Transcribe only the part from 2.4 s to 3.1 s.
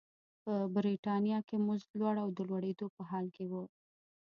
لوړېدو په